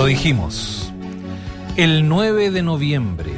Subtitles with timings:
[0.00, 0.90] Lo dijimos.
[1.76, 3.32] El 9 de noviembre,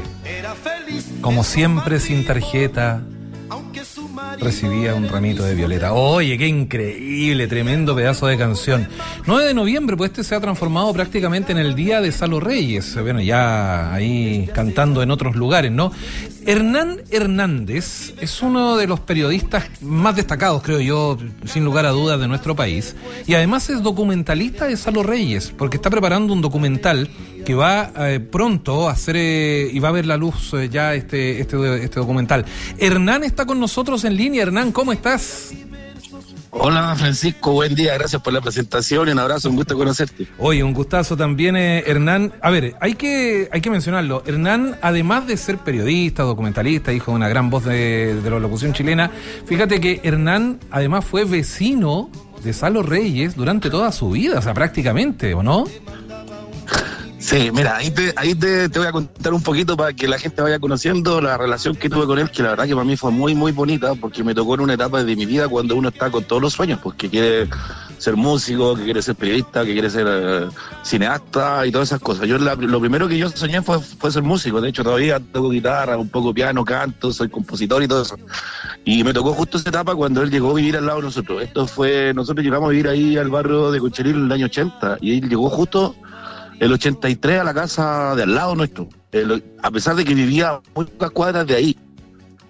[1.20, 3.02] como siempre sin tarjeta,
[4.38, 5.92] recibía un ramito de violeta.
[5.92, 8.88] Oye, qué increíble, tremendo pedazo de canción.
[9.26, 12.96] 9 de noviembre, pues este se ha transformado prácticamente en el día de Salo Reyes.
[13.00, 15.92] Bueno, ya ahí cantando en otros lugares, ¿no?
[16.44, 22.18] Hernán Hernández es uno de los periodistas más destacados, creo yo, sin lugar a dudas,
[22.18, 22.96] de nuestro país.
[23.26, 27.08] Y además es documentalista de Salo Reyes, porque está preparando un documental
[27.44, 30.94] que va eh, pronto a hacer eh, y va a ver la luz eh, ya
[30.94, 32.44] este, este, este documental.
[32.78, 34.42] Hernán está con nosotros en línea.
[34.42, 35.52] Hernán, ¿cómo estás?
[36.54, 40.26] Hola Francisco, buen día, gracias por la presentación un abrazo, un gusto conocerte.
[40.36, 42.34] Oye, un gustazo también, Hernán.
[42.42, 44.22] A ver, hay que, hay que mencionarlo.
[44.26, 48.74] Hernán, además de ser periodista, documentalista, hijo de una gran voz de, de la locución
[48.74, 49.10] chilena,
[49.46, 52.10] fíjate que Hernán además fue vecino
[52.44, 55.64] de Salo Reyes durante toda su vida, o sea, prácticamente, ¿o no?
[57.22, 60.42] Sí, mira, ahí, te, ahí te, voy a contar un poquito para que la gente
[60.42, 63.12] vaya conociendo la relación que tuve con él, que la verdad que para mí fue
[63.12, 66.10] muy, muy bonita, porque me tocó en una etapa de mi vida cuando uno está
[66.10, 67.48] con todos los sueños, porque quiere
[67.98, 70.48] ser músico, que quiere ser periodista, que quiere ser eh,
[70.82, 72.26] cineasta y todas esas cosas.
[72.26, 75.96] Yo lo primero que yo soñé fue, fue ser músico, de hecho todavía toco guitarra,
[75.96, 78.16] un poco piano, canto, soy compositor y todo eso.
[78.84, 81.40] Y me tocó justo esa etapa cuando él llegó a vivir al lado de nosotros.
[81.40, 84.98] Esto fue, nosotros llegamos a vivir ahí al barrio de Concheril en el año 80
[85.00, 85.94] y él llegó justo
[86.62, 88.88] el 83 a la casa de al lado nuestro,
[89.62, 91.76] a pesar de que vivía muy pocas cuadras de ahí,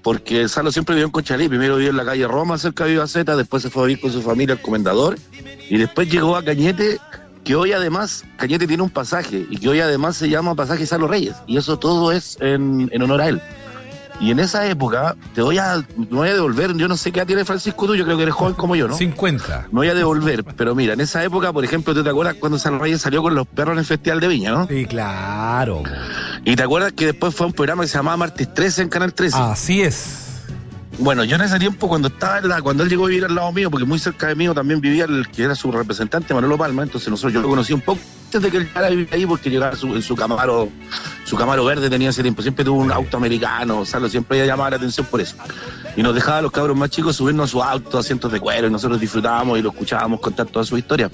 [0.02, 3.36] porque Salo siempre vivió en Conchalí, primero vivió en la calle Roma, cerca de Vivaceta,
[3.36, 5.18] después se fue a vivir con su familia al Comendador,
[5.66, 6.98] y después llegó a Cañete,
[7.42, 11.08] que hoy además, Cañete tiene un pasaje, y que hoy además se llama Pasaje Salo
[11.08, 13.40] Reyes, y eso todo es en honor a él.
[14.22, 17.18] Y en esa época, te voy a, me voy a devolver, yo no sé qué
[17.18, 18.96] edad tiene Francisco tú, yo creo que eres joven como yo, ¿no?
[18.96, 19.66] 50.
[19.72, 22.56] Me voy a devolver, pero mira, en esa época, por ejemplo, ¿tú te acuerdas cuando
[22.56, 24.68] San Reyes salió con los perros en el Festival de Viña, no?
[24.68, 25.82] Sí, claro.
[26.44, 29.12] Y te acuerdas que después fue un programa que se llamaba Martes 13 en Canal
[29.12, 29.36] 13.
[29.38, 30.21] Así es.
[31.02, 33.50] Bueno, yo en ese tiempo, cuando estaba la, cuando él llegó a vivir al lado
[33.50, 36.84] mío, porque muy cerca de mí también vivía el que era su representante, Manolo Palma,
[36.84, 39.26] entonces nosotros yo lo conocí un poco antes de que él llegara a vivir ahí,
[39.26, 40.68] porque llegaba su, en su Camaro,
[41.24, 44.46] su Camaro verde tenía ese tiempo, siempre tuvo un auto americano, o sea, siempre ella
[44.46, 45.34] llamaba la atención por eso.
[45.96, 48.68] Y nos dejaba a los cabros más chicos subirnos a su auto, asientos de cuero,
[48.68, 51.10] y nosotros disfrutábamos y lo escuchábamos contar toda su historia.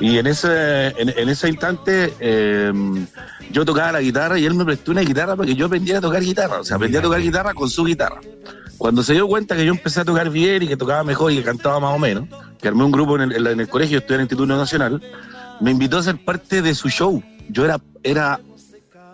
[0.00, 2.72] Y en ese, en, ese instante eh,
[3.50, 6.02] yo tocaba la guitarra y él me prestó una guitarra para que yo aprendiera a
[6.02, 6.60] tocar guitarra.
[6.60, 8.20] O sea, aprendí a tocar guitarra con su guitarra.
[8.82, 11.36] Cuando se dio cuenta que yo empecé a tocar bien y que tocaba mejor y
[11.36, 12.26] que cantaba más o menos,
[12.60, 15.00] que armé un grupo en el, en el colegio, estudié en el Instituto Nacional,
[15.60, 17.22] me invitó a ser parte de su show.
[17.48, 18.40] Yo era, era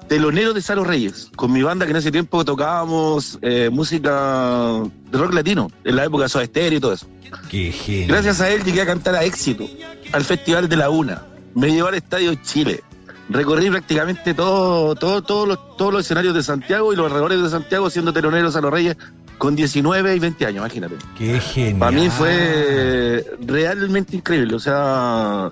[0.09, 4.81] telonero de Salo Reyes, con mi banda que en ese tiempo tocábamos eh, música
[5.11, 7.07] de rock latino, en la época de Soda Stereo y todo eso.
[7.51, 8.09] Qué genial.
[8.09, 9.69] Gracias a él llegué a cantar a éxito
[10.13, 11.25] al Festival de la Una.
[11.55, 12.83] Me llevó al Estadio Chile.
[13.29, 17.51] Recorrí prácticamente todo, todo, todos los, todos los escenarios de Santiago y los alrededores de
[17.51, 18.97] Santiago siendo telonero Salo Reyes
[19.39, 20.97] con 19 y 20 años, imagínate.
[21.17, 21.79] Qué genial.
[21.79, 24.55] Para mí fue realmente increíble.
[24.55, 25.51] O sea,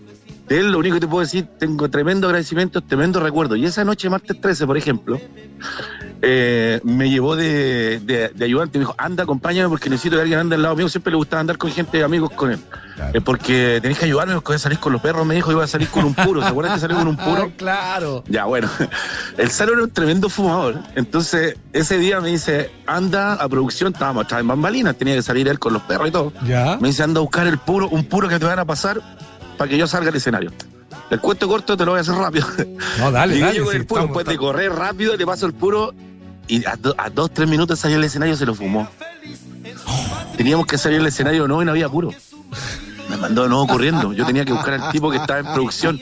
[0.49, 3.57] de él lo único que te puedo decir, tengo tremendo agradecimiento, tremendo recuerdo.
[3.57, 5.21] Y esa noche, martes 13, por ejemplo,
[6.29, 10.57] eh, me llevó de, de, ayudante, me dijo, anda, acompáñame porque necesito que alguien ande
[10.57, 10.89] al lado mío.
[10.89, 12.59] Siempre le gustaba andar con gente, amigos con él.
[13.15, 15.63] Eh, porque tenés que ayudarme, porque voy a salir con los perros, me dijo, iba
[15.63, 16.43] a salir con un puro.
[16.43, 17.53] ¿Se acuerdan que salió con un puro?
[17.57, 18.25] claro.
[18.27, 18.69] Ya, bueno.
[19.39, 20.81] El Salo era un tremendo fumador.
[20.97, 25.61] Entonces, ese día me dice, anda a producción, estábamos en bambalinas, tenía que salir él
[25.61, 26.33] con los perros y todo.
[26.45, 26.77] Ya.
[26.81, 29.01] Me dice, anda a buscar el puro, un puro que te van a pasar
[29.57, 30.51] para que yo salga al escenario.
[31.11, 32.47] El cuento corto te lo voy a hacer rápido.
[32.99, 33.59] No, dale, dale.
[33.59, 35.95] Yo el puro, después de correr rápido, le paso el puro
[36.49, 38.89] y a, dos, tres minutos salió al escenario se lo fumó.
[40.37, 42.11] Teníamos que salir al escenario no y no había puro.
[43.09, 44.13] Me mandó de nuevo corriendo.
[44.13, 46.01] Yo tenía que buscar al tipo que estaba en producción.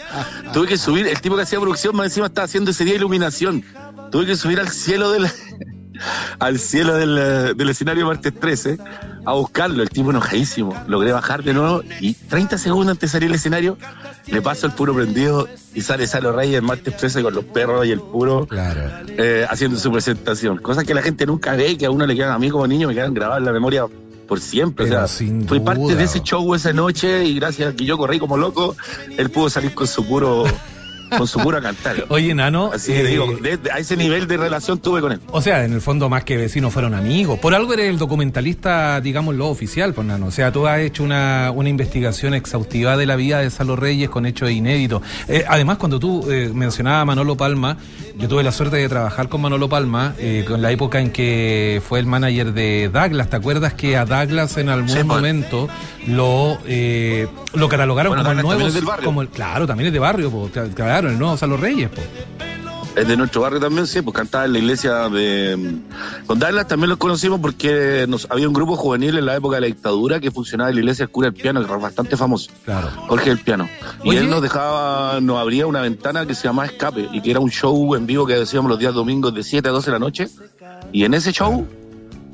[0.53, 3.65] Tuve que subir, el tipo que hacía producción más encima estaba haciendo ese día iluminación.
[4.11, 5.29] Tuve que subir al cielo del,
[6.39, 8.79] al cielo del, del escenario martes 13
[9.25, 9.83] a buscarlo.
[9.83, 10.75] El tipo enojadísimo.
[10.87, 13.79] Logré bajar de nuevo y 30 segundos antes de salir al escenario,
[14.27, 17.87] le paso el puro prendido y sale Salo Reyes el martes 13 con los perros
[17.87, 18.47] y el puro
[19.17, 20.59] eh, haciendo su presentación.
[20.59, 22.89] Cosas que la gente nunca ve, que a uno le quedan a mí como niño,
[22.89, 23.87] me quedan grabadas en la memoria
[24.27, 24.87] por siempre.
[24.87, 25.07] o sea,
[25.47, 28.77] fui parte de ese show esa noche y gracias a que yo corrí como loco,
[29.17, 30.45] él pudo salir con su puro
[31.19, 32.07] con su pura cantar.
[32.09, 32.71] Oye, Nano.
[32.73, 33.27] Así eh, digo,
[33.73, 35.21] a ese nivel de relación tuve con él.
[35.31, 37.39] O sea, en el fondo, más que vecinos, fueron amigos.
[37.39, 40.27] Por algo eres el documentalista, digámoslo, oficial, pues, Nano.
[40.27, 44.11] O sea, tú has hecho una, una investigación exhaustiva de la vida de Salo Reyes
[44.11, 45.03] con hechos inéditos.
[45.29, 47.77] Eh, además, cuando tú eh, mencionabas a Manolo Palma,
[48.17, 51.83] yo tuve la suerte de trabajar con Manolo Palma, eh, con la época en que
[51.87, 53.31] fue el manager de Douglas.
[53.31, 55.05] ¿Te acuerdas que a Douglas en algún pues.
[55.05, 55.69] momento
[56.07, 56.59] lo,
[57.55, 58.69] lo catalogaron como el nuevo.
[59.03, 61.91] Como el, claro, también es de barrio, claro claro, el nuevo Salo Reyes.
[61.91, 62.07] pues
[62.97, 65.81] es de nuestro barrio también, sí, pues cantaba en la iglesia de...
[66.27, 69.63] Con Dallas también los conocimos porque nos, había un grupo juvenil en la época de
[69.63, 72.53] la dictadura que funcionaba en la iglesia Cura del Piano, que era bastante famoso.
[72.65, 72.89] Claro.
[73.09, 73.69] Jorge el Piano.
[74.05, 77.41] Y él nos dejaba, nos abría una ventana que se llamaba Escape y que era
[77.41, 79.99] un show en vivo que decíamos los días domingos de 7 a 12 de la
[79.99, 80.29] noche.
[80.93, 81.67] Y en ese show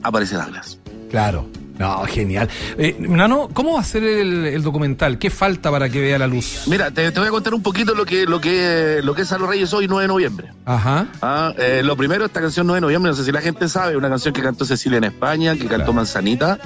[0.03, 0.79] aparece Dallas.
[1.11, 1.47] Claro.
[1.81, 2.47] No, genial.
[2.77, 5.19] Eh, Nano, ¿cómo va a ser el, documental?
[5.19, 6.65] ¿Qué falta para que vea la luz?
[6.67, 9.39] Mira, te, voy a contar un poquito lo que lo que lo que es a
[9.39, 10.53] los Reyes hoy 9 de noviembre.
[10.67, 11.07] Ajá.
[11.23, 13.97] Ah, eh, lo primero, esta canción 9 de noviembre, no sé si la gente sabe,
[13.97, 16.59] una canción que cantó Cecilia en España, que cantó Manzanita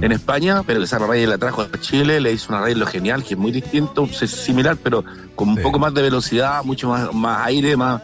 [0.00, 3.22] en España, pero que Salo Reyes la trajo a Chile, le hizo un arreglo genial,
[3.22, 7.12] que es muy distinto, es similar, pero con un poco más de velocidad, mucho más,
[7.12, 8.00] más aire, más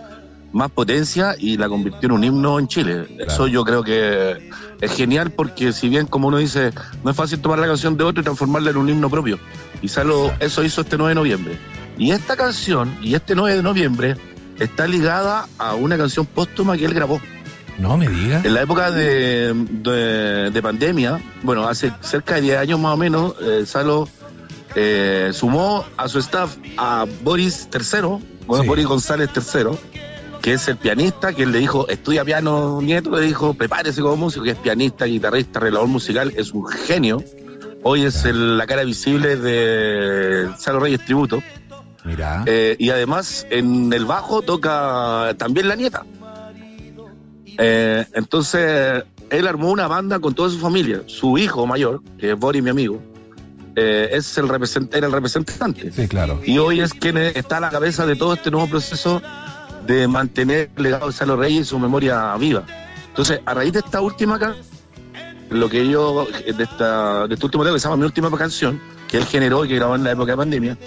[0.53, 3.07] más potencia y la convirtió en un himno en Chile.
[3.19, 4.51] Eso yo creo que
[4.81, 6.73] es genial porque si bien como uno dice,
[7.05, 9.39] no es fácil tomar la canción de otro y transformarla en un himno propio.
[9.83, 11.59] Y Salo, eso hizo este 9 de noviembre.
[11.99, 14.17] Y esta canción y este 9 de noviembre
[14.59, 17.21] está ligada a una canción póstuma que él grabó.
[17.79, 18.43] No me diga.
[18.45, 19.55] En la época de,
[20.53, 24.07] de, pandemia, bueno, hace cerca de 10 años más o menos, eh, Salo
[24.75, 29.79] eh, sumó a su staff a Boris III, Boris González III,
[30.41, 34.17] que es el pianista, que él le dijo, estudia piano, nieto, le dijo, prepárese como
[34.17, 37.23] músico, que es pianista, guitarrista, arreglador musical, es un genio.
[37.83, 41.43] Hoy es la cara visible de Salo Reyes Tributo.
[42.05, 42.45] Mira.
[42.47, 46.05] Eh, y además en el bajo toca también la nieta.
[47.59, 51.03] Eh, entonces, él armó una banda con toda su familia.
[51.07, 53.03] Su hijo mayor, que es Boris, mi amigo,
[53.77, 54.47] eh, es el
[54.93, 55.93] era el representante.
[55.93, 56.41] Sí, claro.
[56.45, 59.23] Y hoy es quien está a la cabeza de todo este nuevo proceso
[59.87, 62.65] de mantener el legado de Salo Reyes y su memoria viva.
[63.09, 64.65] Entonces, a raíz de esta última canción,
[65.51, 68.81] lo que yo, de, esta, de este último tema que se llama Mi Última Canción,
[69.09, 70.79] que él generó y que grabó en la época de pandemia,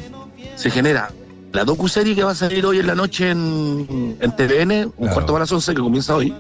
[0.56, 1.12] se genera
[1.51, 5.34] la docu-serie que va a salir hoy en la noche en, en TVN, un cuarto
[5.34, 6.34] para las once, que comienza hoy,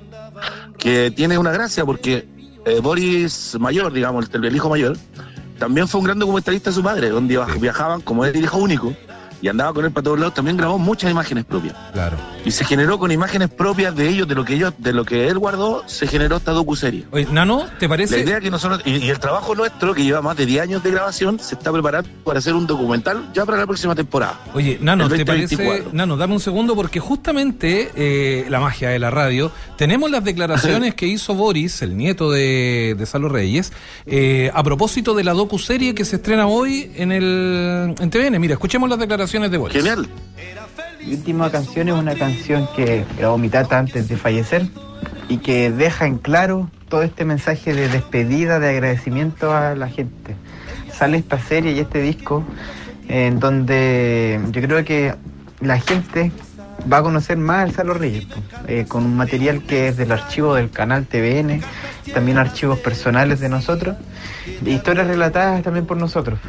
[0.77, 2.27] que tiene una gracia porque
[2.65, 4.97] eh, Boris Mayor, digamos, el, el, hijo mayor,
[5.59, 8.93] también fue un gran documentalista de su padre, donde viajaban como él hijo único
[9.41, 11.75] y andaba con él para todos lados, también grabó muchas imágenes propias.
[11.91, 12.17] Claro.
[12.45, 15.27] Y se generó con imágenes propias de ellos, de lo que ellos, de lo que
[15.27, 17.05] él guardó, se generó esta docuserie.
[17.11, 18.17] Oye, Nano, ¿te parece?
[18.17, 20.91] La idea que nosotros, y, el trabajo nuestro, que lleva más de 10 años de
[20.91, 24.39] grabación, se está preparando para hacer un documental ya para la próxima temporada.
[24.53, 25.85] Oye, Nano, ¿te parece?
[25.91, 30.95] Nano, dame un segundo, porque justamente eh, la magia de la radio, tenemos las declaraciones
[30.95, 33.71] que hizo Boris, el nieto de, de Salo Reyes,
[34.05, 38.39] eh, a propósito de la docuserie que se estrena hoy en el en TVN.
[38.39, 40.07] Mira, escuchemos las declaraciones de Genial.
[41.05, 44.67] Mi última canción es una canción que grabó mi tata antes de fallecer
[45.27, 50.35] y que deja en claro todo este mensaje de despedida, de agradecimiento a la gente.
[50.91, 52.43] Sale esta serie y este disco
[53.09, 55.15] en donde yo creo que
[55.59, 56.31] la gente
[56.91, 58.27] va a conocer más el Salo Reyes,
[58.67, 61.61] eh, con un material que es del archivo del canal TVN,
[62.13, 63.97] también archivos personales de nosotros,
[64.65, 66.39] historias relatadas también por nosotros.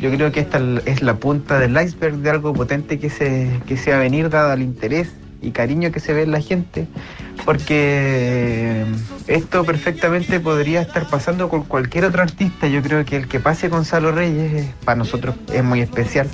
[0.00, 3.76] Yo creo que esta es la punta del iceberg de algo potente que se, que
[3.76, 6.86] se venir dado el interés y cariño que se ve en la gente,
[7.44, 8.84] porque
[9.26, 12.66] esto perfectamente podría estar pasando con cualquier otro artista.
[12.66, 16.28] Yo creo que el que pase con Salo Reyes para nosotros es muy especial.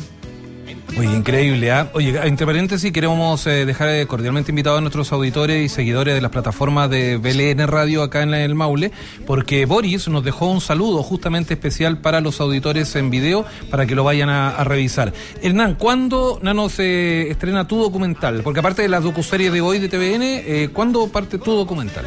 [0.96, 1.90] Oye, increíble, ¿ah?
[1.92, 6.20] Oye, entre paréntesis, queremos eh, dejar eh, cordialmente invitados a nuestros auditores y seguidores de
[6.20, 8.92] las plataformas de BLN Radio acá en el Maule,
[9.26, 13.96] porque Boris nos dejó un saludo justamente especial para los auditores en video, para que
[13.96, 15.12] lo vayan a, revisar.
[15.42, 18.42] Hernán, ¿cuándo, Nano, se estrena tu documental?
[18.44, 22.06] Porque aparte de la docuserie de hoy de TVN, eh, ¿cuándo parte tu documental?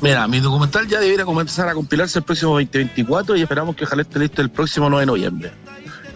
[0.00, 4.02] Mira, mi documental ya debería comenzar a compilarse el próximo 2024 y esperamos que ojalá
[4.02, 5.63] esté listo el próximo 9 de noviembre.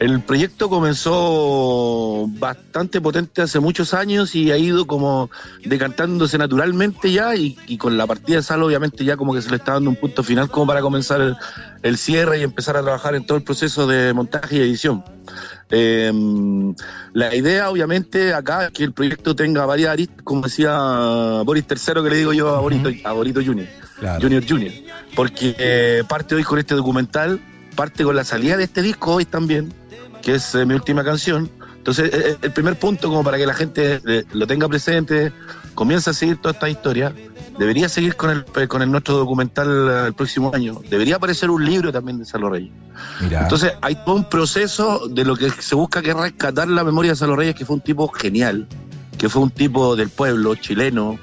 [0.00, 5.28] El proyecto comenzó bastante potente hace muchos años y ha ido como
[5.64, 9.56] decantándose naturalmente ya y, con la partida de Sal obviamente ya como que se le
[9.56, 11.36] está dando un punto final como para comenzar
[11.82, 15.02] el, cierre y empezar a trabajar en todo el proceso de montaje y edición.
[15.70, 16.74] Em,
[17.12, 22.02] la idea obviamente acá es que el proyecto tenga varias aristas, como decía Boris III
[22.04, 23.66] que le digo yo a Borito, a Borito Junior,
[24.20, 24.72] Junior Junior,
[25.16, 27.40] porque eh, parte hoy con este documental,
[27.74, 29.74] parte con la salida de este disco hoy también
[30.22, 31.50] que es eh, mi última canción.
[31.76, 34.00] Entonces, eh, eh, el primer punto, como para que la gente
[34.32, 35.32] lo tenga presente,
[35.74, 37.14] comience a seguir toda esta historia,
[37.58, 40.80] debería seguir con el, con el nuestro documental el próximo año.
[40.90, 42.72] Debería aparecer un libro también de Salo Reyes.
[43.30, 47.12] Entonces, hay todo un proceso de lo que se busca que es rescatar la memoria
[47.12, 48.66] de Salo Reyes, que fue un tipo genial,
[49.16, 51.18] que fue un tipo del pueblo chileno,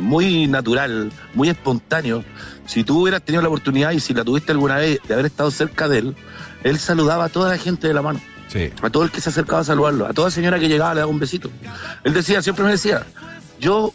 [0.00, 2.22] muy natural, muy espontáneo.
[2.66, 5.50] Si tú hubieras tenido la oportunidad y si la tuviste alguna vez de haber estado
[5.50, 6.16] cerca de él,
[6.64, 8.20] él saludaba a toda la gente de la mano.
[8.82, 11.10] A todo el que se acercaba a saludarlo, a toda señora que llegaba le daba
[11.10, 11.50] un besito.
[12.02, 13.06] Él decía, siempre me decía,
[13.60, 13.92] yo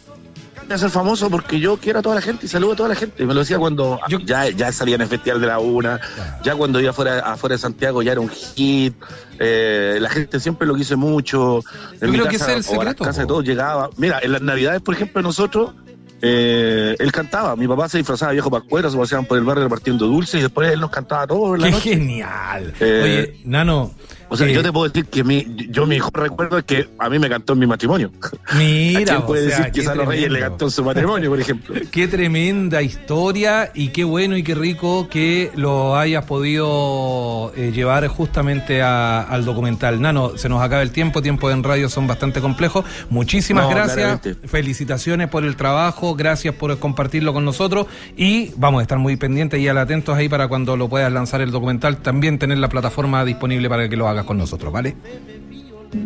[0.66, 2.88] voy a ser famoso porque yo quiero a toda la gente y saludo a toda
[2.88, 3.22] la gente.
[3.22, 6.00] Y me lo decía cuando ya, ya salía en el Festival de la Una,
[6.42, 8.94] ya cuando iba afuera, afuera de Santiago ya era un hit.
[9.38, 11.62] Eh, la gente siempre lo quiso mucho.
[12.00, 13.04] En yo creo que es el secreto.
[13.04, 13.90] casa de todos llegaba.
[13.98, 15.74] Mira, en las Navidades, por ejemplo, nosotros
[16.22, 19.64] eh, él cantaba, mi papá se disfrazaba de viejo pascuero, se paseaban por el barrio
[19.64, 21.56] repartiendo dulces y después él nos cantaba todo.
[21.56, 22.74] ¡Qué genial!
[22.80, 23.92] Eh, Oye, Nano.
[24.28, 27.08] O sea, yo te puedo decir que mi, yo mi mejor recuerdo es que a
[27.08, 28.10] mí me cantó en mi matrimonio.
[28.56, 31.74] Mira, quién puede decir que Salo Reyes le cantó en su matrimonio, por ejemplo?
[31.92, 38.06] Qué tremenda historia y qué bueno y qué rico que lo hayas podido eh, llevar
[38.08, 40.00] justamente al documental.
[40.00, 42.84] Nano, se nos acaba el tiempo, tiempo en radio son bastante complejos.
[43.10, 48.98] Muchísimas gracias, felicitaciones por el trabajo, gracias por compartirlo con nosotros y vamos a estar
[48.98, 52.68] muy pendientes y atentos ahí para cuando lo puedas lanzar el documental, también tener la
[52.68, 54.96] plataforma disponible para que lo hagas con nosotros, ¿vale?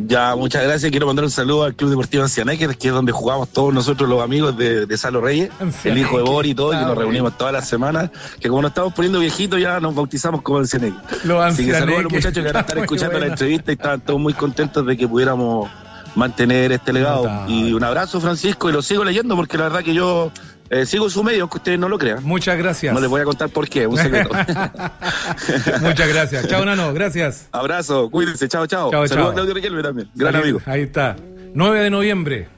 [0.06, 0.90] Ya, muchas gracias.
[0.90, 4.22] Quiero mandar un saludo al Club Deportivo Ancianecker, que es donde jugamos todos nosotros los
[4.22, 5.50] amigos de, Salo Reyes,
[5.84, 8.10] el hijo de Bori y todo, y que nos reunimos todas las semanas.
[8.40, 11.00] Que como nos estamos poniendo viejitos, ya nos bautizamos como Ancianecker.
[11.42, 14.00] Así que saludos a los muchachos que van a estar escuchando la entrevista y estaban
[14.00, 15.70] todos muy contentos de que pudiéramos
[16.14, 17.28] mantener este legado.
[17.48, 20.30] Y un abrazo, Francisco, y lo sigo leyendo porque la verdad que yo
[20.72, 22.22] eh, sigo su medio, aunque ustedes no lo crean.
[22.22, 22.94] Muchas gracias.
[22.94, 24.30] No les voy a contar por qué, un secreto.
[25.80, 26.46] Muchas gracias.
[26.46, 27.48] Chao, Nano, gracias.
[27.50, 28.88] Abrazo, cuídense, chao, chao.
[28.92, 30.60] chao Saludos a Claudio Riquelme también, gran amigo.
[30.66, 31.16] Ahí está.
[31.54, 32.48] 9 de noviembre,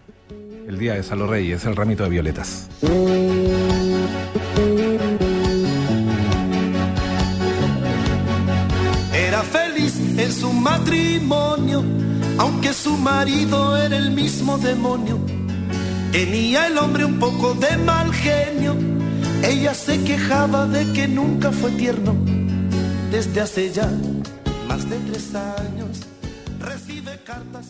[0.69, 2.69] el día de Salo Reyes, el ramito de violetas.
[9.15, 11.83] Era feliz en su matrimonio,
[12.37, 15.19] aunque su marido era el mismo demonio
[16.13, 18.77] Tenía el hombre un poco de mal genio.
[19.43, 22.15] Ella se quejaba de que nunca fue tierno.
[23.11, 23.91] Desde hace ya
[24.69, 26.03] más de tres años
[26.61, 27.67] recibe cartas.